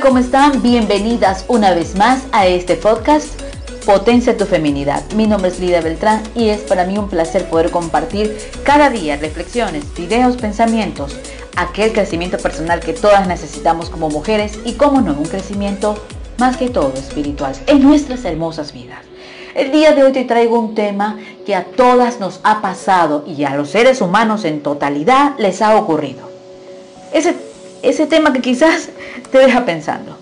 ¿cómo 0.00 0.18
están? 0.18 0.62
Bienvenidas 0.62 1.44
una 1.48 1.74
vez 1.74 1.96
más 1.96 2.22
a 2.30 2.46
este 2.46 2.76
podcast 2.76 3.40
Potencia 3.84 4.36
tu 4.36 4.44
feminidad. 4.44 5.02
Mi 5.14 5.26
nombre 5.26 5.50
es 5.50 5.58
Lida 5.58 5.80
Beltrán 5.80 6.22
y 6.36 6.50
es 6.50 6.60
para 6.60 6.84
mí 6.84 6.96
un 6.98 7.08
placer 7.08 7.48
poder 7.48 7.70
compartir 7.70 8.38
cada 8.62 8.90
día 8.90 9.16
reflexiones, 9.16 9.92
videos, 9.94 10.36
pensamientos, 10.36 11.16
aquel 11.56 11.92
crecimiento 11.92 12.38
personal 12.38 12.78
que 12.78 12.92
todas 12.92 13.26
necesitamos 13.26 13.90
como 13.90 14.08
mujeres 14.08 14.60
y 14.64 14.74
como 14.74 15.00
no, 15.00 15.14
un 15.14 15.24
crecimiento 15.24 15.98
más 16.36 16.56
que 16.56 16.68
todo 16.68 16.92
espiritual 16.94 17.54
en 17.66 17.82
nuestras 17.82 18.24
hermosas 18.24 18.72
vidas. 18.72 19.00
El 19.54 19.72
día 19.72 19.92
de 19.92 20.04
hoy 20.04 20.12
te 20.12 20.24
traigo 20.24 20.60
un 20.60 20.76
tema 20.76 21.18
que 21.44 21.56
a 21.56 21.64
todas 21.64 22.20
nos 22.20 22.38
ha 22.44 22.60
pasado 22.60 23.24
y 23.26 23.42
a 23.44 23.56
los 23.56 23.70
seres 23.70 24.00
humanos 24.00 24.44
en 24.44 24.62
totalidad 24.62 25.34
les 25.38 25.60
ha 25.60 25.76
ocurrido. 25.76 26.28
Ese, 27.12 27.34
ese 27.82 28.06
tema 28.06 28.32
que 28.32 28.40
quizás 28.40 28.90
te 29.30 29.38
deja 29.38 29.64
pensando. 29.64 30.16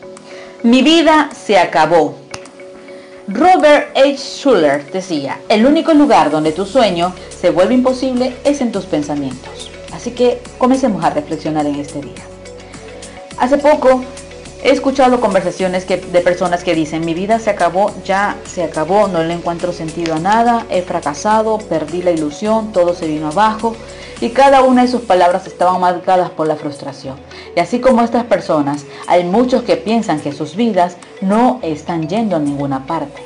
Mi 0.62 0.82
vida 0.82 1.30
se 1.32 1.58
acabó. 1.58 2.16
Robert 3.28 3.96
H. 3.96 4.16
Schuller 4.18 4.90
decía, 4.92 5.40
el 5.48 5.66
único 5.66 5.92
lugar 5.94 6.30
donde 6.30 6.52
tu 6.52 6.64
sueño 6.64 7.12
se 7.28 7.50
vuelve 7.50 7.74
imposible 7.74 8.36
es 8.44 8.60
en 8.60 8.72
tus 8.72 8.84
pensamientos. 8.84 9.70
Así 9.92 10.12
que 10.12 10.40
comencemos 10.58 11.04
a 11.04 11.10
reflexionar 11.10 11.66
en 11.66 11.76
este 11.76 12.00
día. 12.00 12.24
Hace 13.38 13.58
poco 13.58 14.04
he 14.66 14.70
escuchado 14.70 15.20
conversaciones 15.20 15.86
de 15.86 16.20
personas 16.22 16.64
que 16.64 16.74
dicen, 16.74 17.04
mi 17.04 17.14
vida 17.14 17.38
se 17.38 17.50
acabó, 17.50 17.92
ya 18.04 18.36
se 18.44 18.64
acabó, 18.64 19.06
no 19.06 19.22
le 19.22 19.32
encuentro 19.32 19.72
sentido 19.72 20.16
a 20.16 20.18
nada, 20.18 20.66
he 20.68 20.82
fracasado, 20.82 21.58
perdí 21.58 22.02
la 22.02 22.10
ilusión, 22.10 22.72
todo 22.72 22.92
se 22.92 23.06
vino 23.06 23.28
abajo. 23.28 23.76
Y 24.20 24.30
cada 24.30 24.62
una 24.62 24.82
de 24.82 24.88
sus 24.88 25.02
palabras 25.02 25.46
estaban 25.46 25.80
marcadas 25.80 26.30
por 26.30 26.48
la 26.48 26.56
frustración. 26.56 27.14
Y 27.54 27.60
así 27.60 27.78
como 27.78 28.02
estas 28.02 28.24
personas, 28.24 28.84
hay 29.06 29.22
muchos 29.22 29.62
que 29.62 29.76
piensan 29.76 30.18
que 30.18 30.32
sus 30.32 30.56
vidas 30.56 30.96
no 31.20 31.60
están 31.62 32.08
yendo 32.08 32.34
a 32.34 32.40
ninguna 32.40 32.86
parte. 32.86 33.22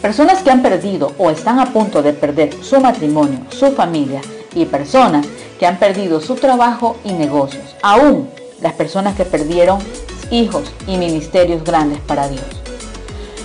Personas 0.00 0.42
que 0.42 0.50
han 0.50 0.62
perdido 0.62 1.12
o 1.18 1.30
están 1.30 1.60
a 1.60 1.66
punto 1.66 2.02
de 2.02 2.14
perder 2.14 2.50
su 2.64 2.80
matrimonio, 2.80 3.40
su 3.50 3.72
familia 3.72 4.22
y 4.54 4.64
personas 4.64 5.26
que 5.58 5.66
han 5.66 5.78
perdido 5.78 6.22
su 6.22 6.34
trabajo 6.36 6.96
y 7.04 7.12
negocios. 7.12 7.76
Aún 7.82 8.30
las 8.62 8.72
personas 8.72 9.14
que 9.16 9.26
perdieron 9.26 9.78
hijos 10.32 10.72
y 10.86 10.96
ministerios 10.96 11.62
grandes 11.62 12.00
para 12.00 12.28
Dios. 12.28 12.44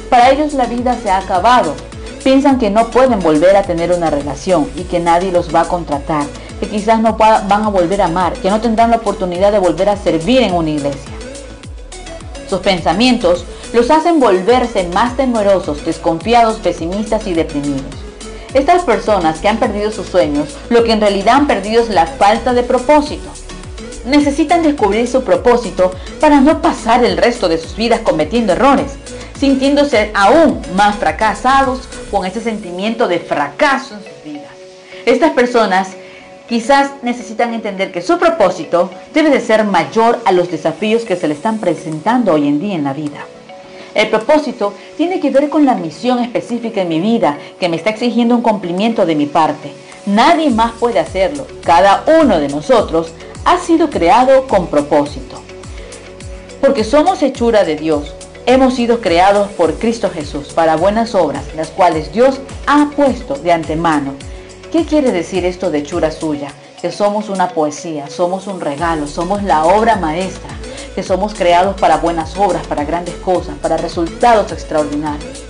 Para 0.10 0.32
ellos 0.32 0.54
la 0.54 0.66
vida 0.66 0.98
se 1.04 1.12
ha 1.12 1.20
acabado. 1.20 1.76
Piensan 2.24 2.58
que 2.58 2.70
no 2.70 2.88
pueden 2.90 3.20
volver 3.20 3.56
a 3.56 3.64
tener 3.64 3.92
una 3.92 4.10
relación 4.10 4.68
y 4.76 4.84
que 4.84 5.00
nadie 5.00 5.32
los 5.32 5.54
va 5.54 5.62
a 5.62 5.68
contratar, 5.68 6.26
que 6.60 6.68
quizás 6.68 7.00
no 7.00 7.14
van 7.14 7.64
a 7.64 7.70
volver 7.70 8.02
a 8.02 8.06
amar, 8.06 8.34
que 8.34 8.50
no 8.50 8.60
tendrán 8.60 8.90
la 8.90 8.98
oportunidad 8.98 9.52
de 9.52 9.60
volver 9.60 9.90
a 9.90 9.98
servir 9.98 10.42
en 10.42 10.54
una 10.54 10.72
iglesia. 10.72 11.12
Sus 12.50 12.60
pensamientos 12.60 13.46
los 13.74 13.92
hacen 13.92 14.20
volverse 14.20 14.88
más 14.94 15.18
temerosos, 15.18 15.86
desconfiados, 15.86 16.58
pesimistas 16.58 17.28
y 17.28 17.34
deprimidos. 17.34 17.84
Estas 18.54 18.84
personas 18.84 19.40
que 19.40 19.50
han 19.50 19.58
perdido 19.58 19.92
sus 19.92 20.08
sueños, 20.08 20.56
lo 20.70 20.84
que 20.84 20.94
en 20.94 21.02
realidad 21.02 21.36
han 21.36 21.48
perdido 21.48 21.84
es 21.84 21.90
la 21.90 22.08
falta 22.08 22.54
de 22.54 22.64
propósito. 22.64 23.30
Necesitan 24.08 24.64
descubrir 24.64 25.06
su 25.06 25.24
propósito 25.24 25.92
para 26.22 26.40
no 26.40 26.62
pasar 26.62 27.04
el 27.04 27.18
resto 27.18 27.50
de 27.50 27.58
sus 27.58 27.76
vidas 27.76 28.00
cometiendo 28.00 28.54
errores, 28.54 28.94
sintiéndose 29.38 30.12
aún 30.14 30.62
más 30.76 30.96
fracasados 30.96 31.82
con 32.10 32.26
ese 32.26 32.40
sentimiento 32.40 33.10
de 33.10 33.20
fracaso 33.20 33.96
en 33.96 34.00
sus 34.00 34.24
vidas. 34.24 34.52
Estas 35.06 35.32
personas 35.32 35.90
quizás 36.48 36.92
necesitan 37.02 37.54
entender 37.54 37.92
que 37.92 38.02
su 38.02 38.18
propósito 38.18 38.90
debe 39.14 39.30
de 39.30 39.42
ser 39.42 39.66
mayor 39.66 40.20
a 40.24 40.32
los 40.32 40.50
desafíos 40.50 41.04
que 41.04 41.18
se 41.18 41.28
le 41.28 41.34
están 41.34 41.60
presentando 41.60 42.32
hoy 42.32 42.48
en 42.48 42.62
día 42.62 42.76
en 42.76 42.86
la 42.86 42.94
vida. 42.94 43.26
El 43.94 44.08
propósito 44.08 44.74
tiene 44.96 45.20
que 45.20 45.32
ver 45.32 45.50
con 45.50 45.66
la 45.66 45.76
misión 45.76 46.20
específica 46.20 46.82
en 46.82 46.88
mi 46.88 47.02
vida 47.02 47.38
que 47.60 47.68
me 47.68 47.76
está 47.76 47.90
exigiendo 47.90 48.36
un 48.36 48.42
cumplimiento 48.42 49.06
de 49.06 49.16
mi 49.16 49.26
parte. 49.26 49.74
Nadie 50.06 50.50
más 50.50 50.72
puede 50.80 51.00
hacerlo. 51.00 51.46
Cada 51.66 52.06
uno 52.22 52.40
de 52.40 52.48
nosotros 52.48 53.12
ha 53.48 53.58
sido 53.58 53.90
creado 53.90 54.46
con 54.46 54.68
propósito. 54.68 55.42
Porque 56.62 56.84
somos 56.84 57.24
hechura 57.24 57.64
de 57.64 57.78
Dios. 57.78 58.14
Hemos 58.46 58.76
sido 58.76 59.00
creados 59.02 59.50
por 59.52 59.76
Cristo 59.76 60.10
Jesús 60.10 60.54
para 60.54 60.76
buenas 60.76 61.16
obras, 61.16 61.44
las 61.56 61.70
cuales 61.70 62.12
Dios 62.12 62.40
ha 62.66 62.92
puesto 62.96 63.36
de 63.36 63.52
antemano 63.52 64.14
¿Qué 64.72 64.84
quiere 64.84 65.14
decir 65.14 65.46
esto 65.46 65.72
de 65.72 65.78
hechura 65.80 66.12
suya? 66.12 66.50
Que 66.82 66.92
somos 66.92 67.30
una 67.30 67.50
poesía, 67.50 68.10
somos 68.10 68.48
un 68.48 68.60
regalo, 68.60 69.08
somos 69.08 69.42
la 69.42 69.64
obra 69.64 69.96
maestra, 69.96 70.50
que 70.94 71.04
somos 71.04 71.34
creados 71.34 71.80
para 71.80 71.98
buenas 71.98 72.36
obras, 72.36 72.68
para 72.68 72.84
grandes 72.84 73.16
cosas, 73.16 73.56
para 73.62 73.78
resultados 73.78 74.52
extraordinarios. 74.52 75.47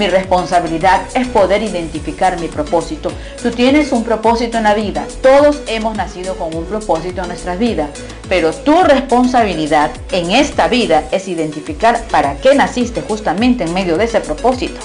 Mi 0.00 0.08
responsabilidad 0.08 1.02
es 1.12 1.28
poder 1.28 1.62
identificar 1.62 2.40
mi 2.40 2.48
propósito. 2.48 3.12
Tú 3.42 3.50
tienes 3.50 3.92
un 3.92 4.02
propósito 4.02 4.56
en 4.56 4.64
la 4.64 4.72
vida. 4.72 5.06
Todos 5.20 5.60
hemos 5.66 5.94
nacido 5.94 6.36
con 6.36 6.56
un 6.56 6.64
propósito 6.64 7.20
en 7.20 7.28
nuestras 7.28 7.58
vidas. 7.58 7.90
Pero 8.26 8.50
tu 8.54 8.82
responsabilidad 8.82 9.90
en 10.10 10.30
esta 10.30 10.68
vida 10.68 11.04
es 11.10 11.28
identificar 11.28 12.02
para 12.10 12.36
qué 12.38 12.54
naciste 12.54 13.02
justamente 13.02 13.64
en 13.64 13.74
medio 13.74 13.98
de 13.98 14.04
ese 14.04 14.22
propósito. 14.22 14.80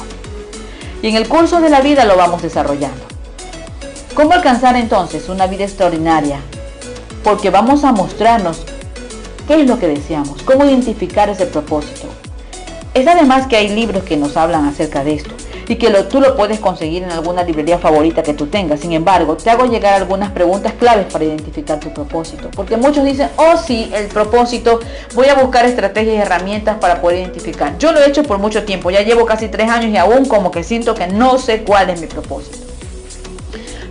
Y 1.01 1.07
en 1.07 1.15
el 1.15 1.29
curso 1.29 1.61
de 1.61 1.69
la 1.69 1.79
vida 1.79 2.03
lo 2.03 2.17
vamos 2.17 2.41
desarrollando. 2.41 3.05
¿Cómo 4.15 4.33
alcanzar 4.33 4.75
entonces 4.75 5.29
una 5.29 5.47
vida 5.47 5.63
extraordinaria? 5.63 6.41
Porque 7.23 7.49
vamos 7.49 7.85
a 7.85 7.93
mostrarnos 7.93 8.65
qué 9.47 9.61
es 9.61 9.65
lo 9.65 9.79
que 9.79 9.87
deseamos, 9.87 10.43
cómo 10.43 10.65
identificar 10.65 11.29
ese 11.29 11.45
propósito. 11.45 12.09
Es 12.95 13.05
además 13.07 13.47
que 13.47 13.57
hay 13.57 13.67
libros 13.67 14.03
que 14.03 14.15
nos 14.15 14.37
hablan 14.37 14.65
acerca 14.65 15.03
de 15.03 15.15
esto 15.15 15.31
y 15.67 15.75
que 15.75 15.89
tú 16.03 16.21
lo 16.21 16.37
puedes 16.37 16.61
conseguir 16.61 17.03
en 17.03 17.11
alguna 17.11 17.43
librería 17.43 17.77
favorita 17.77 18.23
que 18.23 18.33
tú 18.33 18.47
tengas. 18.47 18.79
Sin 18.79 18.93
embargo, 18.93 19.35
te 19.35 19.49
hago 19.49 19.65
llegar 19.65 19.95
algunas 19.95 20.31
preguntas 20.31 20.71
claves 20.79 21.11
para 21.11 21.25
identificar 21.25 21.77
tu 21.77 21.93
propósito. 21.93 22.49
Porque 22.55 22.77
muchos 22.77 23.03
dicen, 23.03 23.27
oh 23.35 23.57
sí, 23.57 23.91
el 23.93 24.07
propósito, 24.07 24.79
voy 25.13 25.27
a 25.27 25.35
buscar 25.35 25.65
estrategias 25.65 26.15
y 26.15 26.19
herramientas 26.19 26.77
para 26.77 27.01
poder 27.01 27.19
identificar. 27.19 27.77
Yo 27.79 27.91
lo 27.91 27.99
he 27.99 28.07
hecho 28.07 28.23
por 28.23 28.37
mucho 28.37 28.63
tiempo, 28.63 28.89
ya 28.91 29.01
llevo 29.01 29.25
casi 29.25 29.49
tres 29.49 29.69
años 29.69 29.91
y 29.91 29.97
aún 29.97 30.23
como 30.23 30.49
que 30.49 30.63
siento 30.63 30.95
que 30.95 31.07
no 31.07 31.37
sé 31.37 31.63
cuál 31.63 31.89
es 31.89 31.99
mi 31.99 32.07
propósito. 32.07 32.59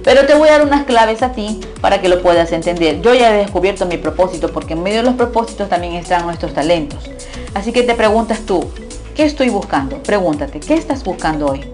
Pero 0.03 0.25
te 0.25 0.35
voy 0.35 0.49
a 0.49 0.53
dar 0.53 0.67
unas 0.67 0.85
claves 0.85 1.23
a 1.23 1.33
ti 1.33 1.61
para 1.83 2.01
que 2.01 2.09
lo 2.09 2.23
puedas 2.23 2.53
entender. 2.53 3.03
Yo 3.03 3.13
ya 3.13 3.35
he 3.35 3.37
descubierto 3.37 3.85
mi 3.85 3.99
propósito 3.99 4.51
porque 4.51 4.73
en 4.73 4.83
medio 4.83 4.99
de 4.99 5.05
los 5.05 5.15
propósitos 5.15 5.69
también 5.69 5.93
están 5.93 6.25
nuestros 6.25 6.55
talentos. 6.55 7.11
Así 7.53 7.71
que 7.71 7.83
te 7.83 7.95
preguntas 7.95 8.41
tú, 8.41 8.69
¿qué 9.15 9.25
estoy 9.25 9.49
buscando? 9.49 10.03
Pregúntate, 10.03 10.61
¿qué 10.61 10.75
estás 10.75 11.05
buscando 11.05 11.47
hoy? 11.47 11.65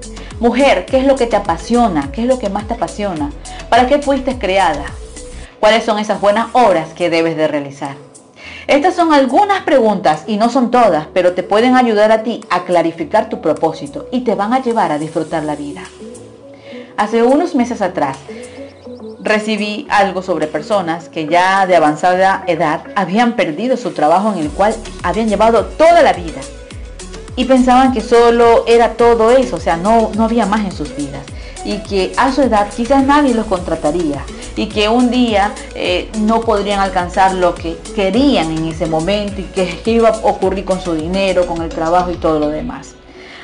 Mujer, 0.41 0.87
¿qué 0.87 0.99
es 0.99 1.07
lo 1.07 1.17
que 1.17 1.27
te 1.27 1.37
apasiona? 1.37 2.13
¿Qué 2.13 2.23
es 2.23 2.27
lo 2.27 2.39
que 2.39 2.51
más 2.51 2.67
te 2.69 2.75
apasiona? 2.75 3.31
¿Para 3.69 3.87
qué 3.87 3.99
fuiste 4.01 4.39
creada? 4.39 4.85
¿Cuáles 5.59 5.85
son 5.85 5.99
esas 5.99 6.21
buenas 6.21 6.49
obras 6.53 6.91
que 6.95 7.11
debes 7.11 7.37
de 7.37 7.49
realizar? 7.49 7.97
Estas 8.67 8.95
son 8.95 9.13
algunas 9.13 9.63
preguntas 9.63 10.25
y 10.27 10.37
no 10.37 10.49
son 10.49 10.71
todas, 10.71 11.07
pero 11.13 11.33
te 11.33 11.43
pueden 11.43 11.77
ayudar 11.77 12.13
a 12.13 12.23
ti 12.23 12.45
a 12.51 12.65
clarificar 12.65 13.29
tu 13.29 13.41
propósito 13.41 14.07
y 14.13 14.21
te 14.21 14.35
van 14.35 14.53
a 14.53 14.63
llevar 14.63 14.93
a 14.93 14.99
disfrutar 14.99 15.45
la 15.45 15.57
vida. 15.57 15.83
Hace 16.97 17.23
unos 17.23 17.55
meses 17.55 17.83
atrás 17.83 18.19
recibí 19.23 19.87
algo 19.91 20.23
sobre 20.23 20.47
personas 20.47 21.09
que 21.09 21.27
ya 21.27 21.67
de 21.67 21.77
avanzada 21.77 22.45
edad 22.47 22.83
habían 22.95 23.35
perdido 23.35 23.77
su 23.77 23.91
trabajo 23.93 24.33
en 24.33 24.39
el 24.39 24.51
cual 24.51 24.75
habían 25.03 25.29
llevado 25.29 25.65
toda 25.67 26.03
la 26.03 26.13
vida 26.13 26.41
y 27.41 27.47
pensaban 27.47 27.95
que 27.95 28.03
solo 28.03 28.65
era 28.67 28.99
todo 28.99 29.31
eso, 29.31 29.57
o 29.57 29.61
sea, 29.61 29.79
no, 29.79 30.11
no 30.15 30.25
había 30.25 30.45
más 30.45 30.61
en 30.61 30.73
sus 30.73 30.95
vidas 30.95 31.23
y 31.65 31.79
que 31.79 32.13
a 32.19 32.31
su 32.33 32.43
edad 32.43 32.69
quizás 32.69 33.07
nadie 33.07 33.33
los 33.33 33.47
contrataría 33.47 34.23
y 34.57 34.67
que 34.67 34.91
un 34.91 35.11
día 35.11 35.55
eh, 35.75 36.11
no 36.19 36.43
podrían 36.43 36.81
alcanzar 36.81 37.33
lo 37.35 37.55
que 37.55 37.79
querían 37.95 38.51
en 38.51 38.67
ese 38.67 38.85
momento 38.85 39.41
y 39.41 39.45
que 39.45 39.81
iba 39.87 40.11
a 40.11 40.17
ocurrir 40.19 40.67
con 40.67 40.83
su 40.83 40.95
dinero, 40.95 41.47
con 41.47 41.63
el 41.63 41.71
trabajo 41.71 42.11
y 42.11 42.17
todo 42.17 42.39
lo 42.39 42.49
demás. 42.49 42.95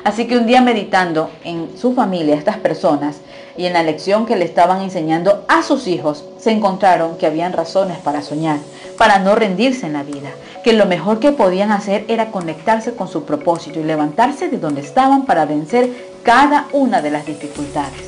Así 0.07 0.29
que 0.29 0.39
un 0.39 0.47
día 0.47 0.61
meditando 0.61 1.31
en 1.43 1.77
su 1.77 1.93
familia, 1.93 2.37
estas 2.37 2.59
personas, 2.59 3.17
y 3.57 3.67
en 3.67 3.73
la 3.73 3.83
lección 3.83 4.25
que 4.25 4.37
le 4.37 4.45
estaban 4.45 4.81
enseñando 4.81 5.45
a 5.49 5.65
sus 5.65 5.89
hijos, 5.89 6.25
se 6.39 6.53
encontraron 6.53 7.19
que 7.19 7.27
habían 7.27 7.53
razones 7.53 7.99
para 7.99 8.23
soñar, 8.23 8.59
para 8.97 9.19
no 9.19 9.35
rendirse 9.35 9.85
en 9.85 9.95
la 9.95 10.05
vida, 10.05 10.29
que 10.63 10.75
lo 10.75 10.87
mejor 10.87 11.19
que 11.19 11.33
podían 11.33 11.73
hacer 11.73 12.05
era 12.07 12.31
conectarse 12.31 12.95
con 12.95 13.09
su 13.09 13.25
propósito 13.25 13.81
y 13.81 13.83
levantarse 13.83 14.49
de 14.49 14.59
donde 14.59 14.81
estaban 14.81 15.27
para 15.27 15.45
vencer 15.45 15.91
cada 16.23 16.69
una 16.71 17.03
de 17.03 17.11
las 17.11 17.27
dificultades. 17.27 17.99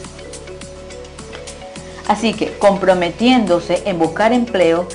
Así 2.07 2.33
que, 2.33 2.57
comprometiéndose 2.59 3.83
en 3.87 3.99
buscar 3.99 4.33
empleo, 4.33 4.87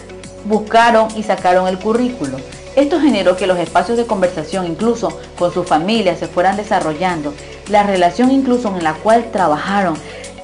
buscaron 0.45 1.09
y 1.17 1.23
sacaron 1.23 1.67
el 1.67 1.79
currículo 1.79 2.37
esto 2.75 2.99
generó 2.99 3.37
que 3.37 3.47
los 3.47 3.59
espacios 3.59 3.97
de 3.97 4.05
conversación, 4.07 4.65
incluso 4.65 5.19
con 5.37 5.53
su 5.53 5.63
familia, 5.63 6.15
se 6.15 6.27
fueran 6.27 6.57
desarrollando. 6.57 7.33
La 7.69 7.83
relación 7.83 8.31
incluso 8.31 8.69
en 8.69 8.83
la 8.83 8.93
cual 8.93 9.31
trabajaron 9.31 9.95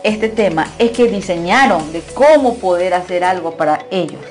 este 0.03 0.29
tema 0.29 0.67
es 0.77 0.91
que 0.91 1.09
diseñaron 1.09 1.91
de 1.91 2.01
cómo 2.13 2.55
poder 2.55 2.93
hacer 2.93 3.23
algo 3.23 3.57
para 3.57 3.85
ellos. 3.91 4.21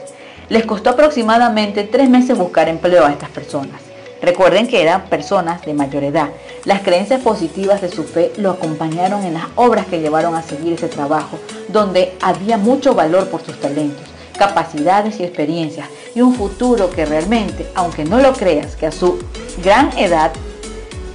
Les 0.49 0.65
costó 0.65 0.91
aproximadamente 0.91 1.85
tres 1.85 2.09
meses 2.09 2.39
buscar 2.39 2.69
empleo 2.69 3.05
a 3.05 3.11
estas 3.11 3.29
personas. 3.29 3.83
Recuerden 4.23 4.67
que 4.67 4.83
eran 4.83 5.05
personas 5.05 5.65
de 5.65 5.75
mayor 5.75 6.03
edad. 6.05 6.31
Las 6.65 6.81
creencias 6.81 7.21
positivas 7.21 7.81
de 7.81 7.89
su 7.89 8.05
fe 8.05 8.33
lo 8.37 8.51
acompañaron 8.51 9.25
en 9.25 9.35
las 9.35 9.45
obras 9.55 9.87
que 9.87 10.01
llevaron 10.01 10.35
a 10.35 10.43
seguir 10.43 10.73
ese 10.73 10.89
trabajo, 10.89 11.39
donde 11.69 12.15
había 12.21 12.57
mucho 12.57 12.95
valor 12.95 13.29
por 13.29 13.45
sus 13.45 13.61
talentos, 13.61 14.03
capacidades 14.39 15.21
y 15.21 15.25
experiencias, 15.25 15.89
y 16.15 16.21
un 16.21 16.35
futuro 16.35 16.91
que 16.91 17.05
realmente, 17.05 17.71
aunque 17.75 18.05
no 18.05 18.19
lo 18.19 18.33
creas, 18.33 18.77
que 18.77 18.87
a 18.87 18.93
su 18.93 19.19
gran 19.63 19.97
edad 19.99 20.33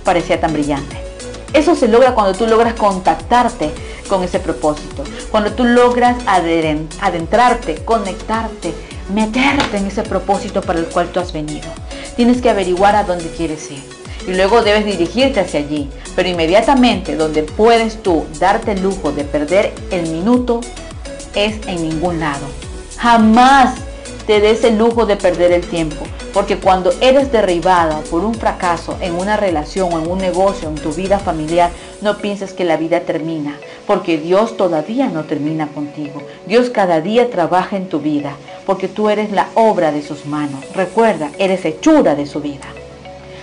parecía 0.03 0.39
tan 0.39 0.53
brillante. 0.53 0.97
Eso 1.53 1.75
se 1.75 1.87
logra 1.87 2.13
cuando 2.13 2.37
tú 2.37 2.47
logras 2.47 2.73
contactarte 2.73 3.71
con 4.07 4.23
ese 4.23 4.39
propósito, 4.39 5.03
cuando 5.31 5.53
tú 5.53 5.63
logras 5.65 6.17
adentrarte, 6.27 7.75
conectarte, 7.85 8.73
meterte 9.13 9.77
en 9.77 9.87
ese 9.87 10.03
propósito 10.03 10.61
para 10.61 10.79
el 10.79 10.85
cual 10.85 11.09
tú 11.09 11.19
has 11.19 11.31
venido. 11.31 11.67
Tienes 12.15 12.41
que 12.41 12.49
averiguar 12.49 12.95
a 12.95 13.03
dónde 13.03 13.29
quieres 13.29 13.71
ir 13.71 13.83
y 14.27 14.33
luego 14.33 14.61
debes 14.61 14.85
dirigirte 14.85 15.39
hacia 15.39 15.59
allí, 15.59 15.89
pero 16.15 16.29
inmediatamente 16.29 17.15
donde 17.15 17.43
puedes 17.43 18.01
tú 18.01 18.25
darte 18.39 18.71
el 18.71 18.81
lujo 18.81 19.11
de 19.11 19.23
perder 19.23 19.73
el 19.91 20.09
minuto 20.09 20.61
es 21.35 21.55
en 21.67 21.87
ningún 21.87 22.19
lado. 22.19 22.45
Jamás 23.03 23.75
te 24.25 24.39
des 24.39 24.63
el 24.63 24.77
lujo 24.77 25.05
de 25.05 25.17
perder 25.17 25.51
el 25.51 25.67
tiempo, 25.67 26.05
porque 26.33 26.55
cuando 26.55 26.89
eres 27.01 27.33
derribada 27.33 27.99
por 28.09 28.23
un 28.23 28.33
fracaso 28.33 28.97
en 29.01 29.15
una 29.15 29.35
relación 29.35 29.91
o 29.91 29.99
en 29.99 30.09
un 30.09 30.19
negocio, 30.19 30.69
en 30.69 30.75
tu 30.75 30.93
vida 30.93 31.19
familiar, 31.19 31.69
no 31.99 32.19
pienses 32.19 32.53
que 32.53 32.63
la 32.63 32.77
vida 32.77 33.01
termina, 33.01 33.57
porque 33.85 34.17
Dios 34.17 34.55
todavía 34.55 35.07
no 35.07 35.25
termina 35.25 35.67
contigo. 35.67 36.21
Dios 36.47 36.69
cada 36.69 37.01
día 37.01 37.29
trabaja 37.29 37.75
en 37.75 37.89
tu 37.89 37.99
vida, 37.99 38.37
porque 38.65 38.87
tú 38.87 39.09
eres 39.09 39.33
la 39.33 39.49
obra 39.55 39.91
de 39.91 40.01
sus 40.01 40.25
manos. 40.25 40.63
Recuerda, 40.73 41.29
eres 41.39 41.65
hechura 41.65 42.15
de 42.15 42.25
su 42.25 42.39
vida. 42.39 42.67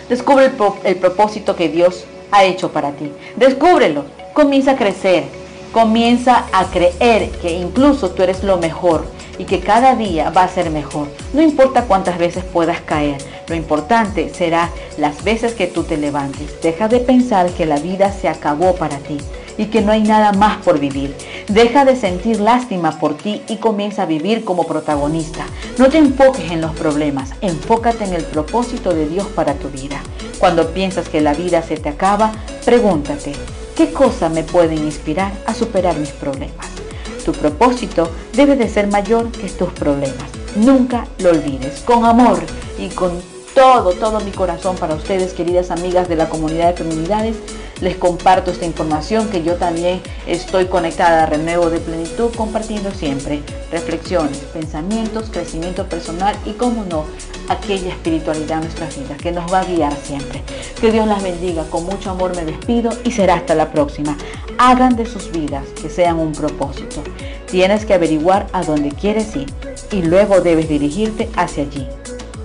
Descubre 0.09 0.47
el, 0.47 0.53
el 0.85 0.97
propósito 0.97 1.55
que 1.55 1.69
Dios 1.69 2.07
ha 2.31 2.45
hecho 2.45 2.73
para 2.73 2.93
ti. 2.93 3.13
Descúbrelo. 3.37 4.07
Comienza 4.33 4.71
a 4.71 4.77
crecer. 4.77 5.25
Comienza 5.71 6.47
a 6.51 6.65
creer 6.65 7.31
que 7.43 7.53
incluso 7.53 8.09
tú 8.13 8.23
eres 8.23 8.43
lo 8.43 8.57
mejor 8.57 9.20
y 9.41 9.45
que 9.45 9.61
cada 9.61 9.97
día 9.97 10.29
va 10.29 10.45
a 10.45 10.49
ser 10.49 10.71
mejor. 10.71 11.09
No 11.33 11.41
importa 11.41 11.85
cuántas 11.85 12.19
veces 12.19 12.45
puedas 12.45 12.83
caer, 12.83 13.17
lo 13.49 13.55
importante 13.55 14.31
será 14.35 14.69
las 14.99 15.25
veces 15.25 15.55
que 15.55 15.67
tú 15.67 15.83
te 15.83 15.97
levantes. 15.97 16.61
Deja 16.61 16.89
de 16.89 17.01
pensar 17.01 17.49
que 17.53 17.65
la 17.65 17.79
vida 17.79 18.13
se 18.13 18.29
acabó 18.29 18.75
para 18.75 18.99
ti 18.99 19.17
y 19.57 19.67
que 19.67 19.81
no 19.81 19.93
hay 19.93 20.03
nada 20.03 20.33
más 20.33 20.59
por 20.59 20.79
vivir. 20.79 21.17
Deja 21.49 21.87
de 21.87 21.97
sentir 21.97 22.39
lástima 22.39 22.99
por 22.99 23.17
ti 23.17 23.41
y 23.49 23.57
comienza 23.57 24.03
a 24.03 24.07
vivir 24.07 24.45
como 24.45 24.67
protagonista. 24.67 25.47
No 25.79 25.89
te 25.89 25.97
enfoques 25.97 26.51
en 26.51 26.61
los 26.61 26.73
problemas, 26.73 27.31
enfócate 27.41 28.05
en 28.05 28.13
el 28.13 28.25
propósito 28.25 28.93
de 28.93 29.09
Dios 29.09 29.27
para 29.29 29.55
tu 29.55 29.71
vida. 29.71 30.03
Cuando 30.39 30.69
piensas 30.69 31.09
que 31.09 31.23
la 31.23 31.33
vida 31.33 31.63
se 31.63 31.79
te 31.79 31.89
acaba, 31.89 32.33
pregúntate, 32.67 33.33
¿qué 33.75 33.91
cosa 33.91 34.29
me 34.29 34.43
puede 34.43 34.75
inspirar 34.75 35.33
a 35.47 35.55
superar 35.55 35.97
mis 35.97 36.11
problemas? 36.11 36.80
Tu 37.25 37.33
propósito 37.33 38.11
debe 38.35 38.57
de 38.57 38.69
ser 38.69 38.87
mayor 38.87 39.31
que 39.31 39.49
tus 39.49 39.71
problemas. 39.73 40.25
Nunca 40.57 41.07
lo 41.19 41.31
olvides. 41.31 41.81
Con 41.81 42.05
amor 42.05 42.41
y 42.79 42.89
con 42.89 43.13
todo, 43.55 43.93
todo 43.93 44.21
mi 44.21 44.31
corazón 44.31 44.77
para 44.77 44.95
ustedes, 44.95 45.33
queridas 45.33 45.71
amigas 45.71 46.09
de 46.09 46.17
la 46.17 46.29
comunidad 46.29 46.69
de 46.69 46.85
feminidades, 46.85 47.37
les 47.81 47.97
comparto 47.97 48.51
esta 48.51 48.67
información 48.67 49.29
que 49.29 49.43
yo 49.43 49.57
también 49.57 50.03
estoy 50.27 50.67
conectada 50.67 51.23
a 51.23 51.27
Renuevo 51.27 51.71
de 51.71 51.81
Plenitud 51.81 52.31
compartiendo 52.37 52.91
siempre 52.91 53.43
reflexiones, 53.71 54.39
pensamientos, 54.53 55.31
crecimiento 55.31 55.87
personal 55.89 56.37
y, 56.45 56.53
como 56.53 56.85
no, 56.85 57.05
aquella 57.49 57.89
espiritualidad 57.89 58.59
en 58.59 58.65
nuestras 58.65 58.97
vidas 58.99 59.19
que 59.19 59.33
nos 59.33 59.51
va 59.53 59.61
a 59.61 59.65
guiar 59.65 59.95
siempre. 59.97 60.43
Que 60.81 60.93
Dios 60.93 61.07
las 61.07 61.23
bendiga, 61.23 61.65
con 61.65 61.85
mucho 61.85 62.11
amor 62.11 62.37
me 62.37 62.45
despido 62.45 62.91
y 63.05 63.13
será 63.13 63.35
hasta 63.35 63.55
la 63.55 63.71
próxima. 63.73 64.17
Hagan 64.63 64.95
de 64.95 65.07
sus 65.07 65.33
vidas 65.33 65.65
que 65.81 65.89
sean 65.89 66.19
un 66.19 66.33
propósito. 66.33 67.03
Tienes 67.51 67.87
que 67.87 67.95
averiguar 67.95 68.47
a 68.53 68.63
dónde 68.63 68.91
quieres 68.91 69.35
ir 69.35 69.47
y 69.91 70.03
luego 70.03 70.43
debes 70.43 70.69
dirigirte 70.69 71.31
hacia 71.35 71.63
allí. 71.63 71.89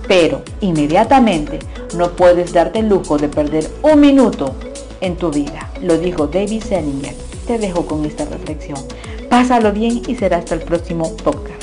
Pero 0.08 0.40
inmediatamente 0.62 1.58
no 1.94 2.12
puedes 2.12 2.54
darte 2.54 2.78
el 2.78 2.88
lujo 2.88 3.18
de 3.18 3.28
perder 3.28 3.70
un 3.82 4.00
minuto 4.00 4.54
en 5.02 5.16
tu 5.16 5.30
vida. 5.30 5.70
Lo 5.82 5.98
dijo 5.98 6.26
David 6.26 6.62
Selinger. 6.62 7.14
Te 7.46 7.58
dejo 7.58 7.84
con 7.84 8.06
esta 8.06 8.24
reflexión. 8.24 8.78
Pásalo 9.28 9.70
bien 9.72 10.00
y 10.08 10.14
será 10.14 10.38
hasta 10.38 10.54
el 10.54 10.62
próximo 10.62 11.14
podcast. 11.16 11.55